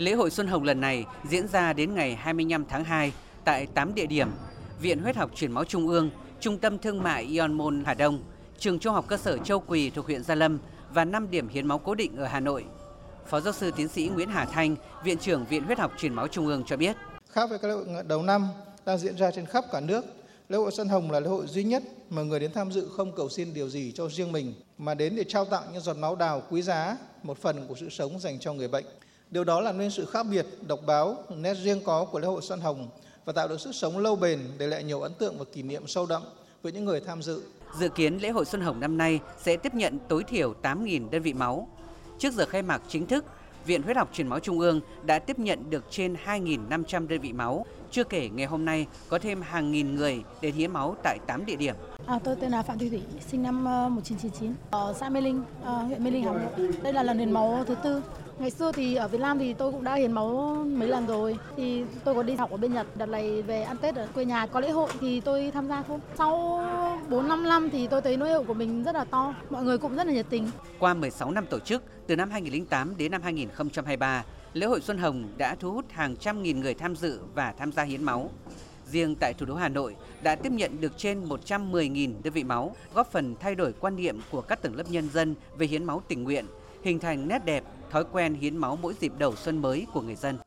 Lễ 0.00 0.12
hội 0.12 0.30
Xuân 0.30 0.46
Hồng 0.46 0.64
lần 0.64 0.80
này 0.80 1.04
diễn 1.28 1.48
ra 1.48 1.72
đến 1.72 1.94
ngày 1.94 2.14
25 2.14 2.64
tháng 2.68 2.84
2 2.84 3.12
tại 3.44 3.66
8 3.66 3.94
địa 3.94 4.06
điểm: 4.06 4.28
Viện 4.80 5.02
Huyết 5.02 5.16
học 5.16 5.30
Truyền 5.34 5.52
máu 5.52 5.64
Trung 5.64 5.88
ương, 5.88 6.10
Trung 6.40 6.58
tâm 6.58 6.78
Thương 6.78 7.02
mại 7.02 7.24
Ion 7.24 7.52
Môn 7.52 7.84
Hà 7.86 7.94
Đông, 7.94 8.22
Trường 8.58 8.78
Trung 8.78 8.94
học 8.94 9.04
cơ 9.08 9.16
sở 9.16 9.38
Châu 9.38 9.60
Quỳ 9.60 9.90
thuộc 9.90 10.06
huyện 10.06 10.22
Gia 10.22 10.34
Lâm 10.34 10.58
và 10.92 11.04
5 11.04 11.30
điểm 11.30 11.48
hiến 11.48 11.66
máu 11.66 11.78
cố 11.78 11.94
định 11.94 12.16
ở 12.16 12.26
Hà 12.26 12.40
Nội. 12.40 12.64
Phó 13.26 13.40
giáo 13.40 13.52
sư 13.52 13.70
tiến 13.76 13.88
sĩ 13.88 14.10
Nguyễn 14.14 14.28
Hà 14.28 14.44
Thanh, 14.44 14.76
Viện 15.04 15.18
trưởng 15.18 15.44
Viện 15.44 15.64
Huyết 15.64 15.78
học 15.78 15.92
Truyền 15.98 16.14
máu 16.14 16.28
Trung 16.28 16.46
ương 16.46 16.62
cho 16.66 16.76
biết. 16.76 16.96
Khác 17.30 17.50
với 17.50 17.58
các 17.58 17.68
lễ 17.68 17.74
hội 17.74 18.04
đầu 18.06 18.22
năm 18.22 18.48
đang 18.86 18.98
diễn 18.98 19.16
ra 19.16 19.30
trên 19.30 19.46
khắp 19.46 19.64
cả 19.72 19.80
nước, 19.80 20.04
lễ 20.48 20.58
hội 20.58 20.70
Xuân 20.70 20.88
Hồng 20.88 21.10
là 21.10 21.20
lễ 21.20 21.28
hội 21.28 21.46
duy 21.46 21.64
nhất 21.64 21.82
mà 22.10 22.22
người 22.22 22.40
đến 22.40 22.52
tham 22.52 22.72
dự 22.72 22.88
không 22.96 23.12
cầu 23.16 23.28
xin 23.28 23.54
điều 23.54 23.68
gì 23.68 23.92
cho 23.92 24.08
riêng 24.08 24.32
mình, 24.32 24.54
mà 24.78 24.94
đến 24.94 25.16
để 25.16 25.24
trao 25.28 25.44
tặng 25.44 25.62
những 25.72 25.82
giọt 25.82 25.96
máu 25.96 26.16
đào 26.16 26.42
quý 26.50 26.62
giá, 26.62 26.96
một 27.22 27.38
phần 27.38 27.66
của 27.68 27.74
sự 27.80 27.88
sống 27.90 28.18
dành 28.20 28.38
cho 28.40 28.52
người 28.52 28.68
bệnh. 28.68 28.84
Điều 29.30 29.44
đó 29.44 29.60
làm 29.60 29.78
nên 29.78 29.90
sự 29.90 30.06
khác 30.06 30.26
biệt, 30.30 30.46
độc 30.66 30.86
đáo, 30.86 31.24
nét 31.36 31.54
riêng 31.54 31.80
có 31.84 32.04
của 32.04 32.18
lễ 32.18 32.26
hội 32.26 32.42
Xuân 32.42 32.60
Hồng 32.60 32.88
và 33.24 33.32
tạo 33.32 33.48
được 33.48 33.60
sức 33.60 33.74
sống 33.74 33.98
lâu 33.98 34.16
bền 34.16 34.40
để 34.58 34.66
lại 34.66 34.84
nhiều 34.84 35.00
ấn 35.00 35.14
tượng 35.14 35.38
và 35.38 35.44
kỷ 35.52 35.62
niệm 35.62 35.86
sâu 35.86 36.06
đậm 36.06 36.22
với 36.62 36.72
những 36.72 36.84
người 36.84 37.00
tham 37.00 37.22
dự. 37.22 37.42
Dự 37.78 37.88
kiến 37.88 38.18
lễ 38.22 38.30
hội 38.30 38.44
Xuân 38.44 38.62
Hồng 38.62 38.80
năm 38.80 38.98
nay 38.98 39.20
sẽ 39.38 39.56
tiếp 39.56 39.74
nhận 39.74 39.98
tối 40.08 40.24
thiểu 40.24 40.54
8.000 40.62 41.10
đơn 41.10 41.22
vị 41.22 41.32
máu. 41.32 41.68
Trước 42.18 42.34
giờ 42.34 42.46
khai 42.46 42.62
mạc 42.62 42.82
chính 42.88 43.06
thức, 43.06 43.24
Viện 43.66 43.82
Huyết 43.82 43.96
học 43.96 44.10
Truyền 44.12 44.28
máu 44.28 44.40
Trung 44.40 44.58
ương 44.58 44.80
đã 45.04 45.18
tiếp 45.18 45.38
nhận 45.38 45.70
được 45.70 45.84
trên 45.90 46.16
2.500 46.24 47.08
đơn 47.08 47.20
vị 47.20 47.32
máu. 47.32 47.66
Chưa 47.90 48.04
kể 48.04 48.28
ngày 48.28 48.46
hôm 48.46 48.64
nay 48.64 48.86
có 49.08 49.18
thêm 49.18 49.42
hàng 49.42 49.72
nghìn 49.72 49.94
người 49.94 50.22
đến 50.40 50.54
hiến 50.54 50.72
máu 50.72 50.96
tại 51.02 51.18
8 51.26 51.46
địa 51.46 51.56
điểm. 51.56 51.74
À, 52.06 52.18
tôi 52.24 52.36
tên 52.40 52.50
là 52.50 52.62
Phạm 52.62 52.78
Thị 52.78 52.88
Thủy, 52.88 53.02
sinh 53.30 53.42
năm 53.42 53.64
ờ, 53.64 53.88
1999, 53.88 54.54
ở 54.70 54.94
xã 55.00 55.08
Mê 55.08 55.20
Linh, 55.20 55.42
ờ, 55.64 55.72
huyện 55.76 56.04
Mê 56.04 56.10
Linh, 56.10 56.24
Hà 56.24 56.32
Nội. 56.32 56.68
Đây 56.82 56.92
là 56.92 57.02
lần 57.02 57.18
hiến 57.18 57.32
máu 57.32 57.64
thứ 57.66 57.74
tư. 57.74 58.02
Ngày 58.38 58.50
xưa 58.50 58.72
thì 58.72 58.94
ở 58.94 59.08
Việt 59.08 59.20
Nam 59.20 59.38
thì 59.38 59.54
tôi 59.54 59.72
cũng 59.72 59.84
đã 59.84 59.94
hiến 59.94 60.12
máu 60.12 60.56
mấy 60.66 60.88
lần 60.88 61.06
rồi. 61.06 61.36
Thì 61.56 61.84
tôi 62.04 62.14
có 62.14 62.22
đi 62.22 62.34
học 62.34 62.50
ở 62.50 62.56
bên 62.56 62.74
Nhật, 62.74 62.86
đợt 62.96 63.06
này 63.06 63.42
về 63.42 63.62
ăn 63.62 63.76
Tết 63.76 63.94
ở 63.94 64.08
quê 64.14 64.24
nhà 64.24 64.46
có 64.46 64.60
lễ 64.60 64.70
hội 64.70 64.90
thì 65.00 65.20
tôi 65.20 65.50
tham 65.54 65.68
gia 65.68 65.82
thôi. 65.82 65.98
Sau 66.18 66.62
4 67.10 67.28
5 67.28 67.42
năm 67.42 67.70
thì 67.70 67.86
tôi 67.86 68.00
thấy 68.02 68.16
nỗi 68.16 68.28
hiệu 68.28 68.42
của 68.42 68.54
mình 68.54 68.82
rất 68.82 68.94
là 68.94 69.04
to, 69.04 69.34
mọi 69.50 69.64
người 69.64 69.78
cũng 69.78 69.96
rất 69.96 70.06
là 70.06 70.12
nhiệt 70.12 70.26
tình. 70.30 70.50
Qua 70.78 70.94
16 70.94 71.30
năm 71.30 71.46
tổ 71.46 71.58
chức, 71.58 71.82
từ 72.06 72.16
năm 72.16 72.30
2008 72.30 72.96
đến 72.96 73.10
năm 73.10 73.22
2023, 73.22 74.24
lễ 74.52 74.66
hội 74.66 74.80
Xuân 74.80 74.98
Hồng 74.98 75.28
đã 75.36 75.54
thu 75.54 75.72
hút 75.72 75.84
hàng 75.90 76.16
trăm 76.16 76.42
nghìn 76.42 76.60
người 76.60 76.74
tham 76.74 76.96
dự 76.96 77.20
và 77.34 77.52
tham 77.52 77.72
gia 77.72 77.82
hiến 77.82 78.04
máu. 78.04 78.30
Riêng 78.86 79.14
tại 79.20 79.34
thủ 79.34 79.46
đô 79.46 79.54
Hà 79.54 79.68
Nội 79.68 79.96
đã 80.22 80.36
tiếp 80.36 80.52
nhận 80.52 80.80
được 80.80 80.98
trên 80.98 81.28
110.000 81.28 82.12
đơn 82.22 82.32
vị 82.32 82.44
máu, 82.44 82.76
góp 82.94 83.12
phần 83.12 83.34
thay 83.40 83.54
đổi 83.54 83.72
quan 83.80 83.96
niệm 83.96 84.20
của 84.30 84.40
các 84.40 84.62
tầng 84.62 84.76
lớp 84.76 84.84
nhân 84.88 85.08
dân 85.12 85.34
về 85.58 85.66
hiến 85.66 85.84
máu 85.84 86.02
tình 86.08 86.24
nguyện, 86.24 86.46
hình 86.82 86.98
thành 86.98 87.28
nét 87.28 87.44
đẹp, 87.44 87.64
thói 87.90 88.04
quen 88.12 88.34
hiến 88.34 88.56
máu 88.56 88.78
mỗi 88.82 88.94
dịp 89.00 89.12
đầu 89.18 89.36
xuân 89.36 89.62
mới 89.62 89.86
của 89.92 90.00
người 90.00 90.16
dân. 90.16 90.38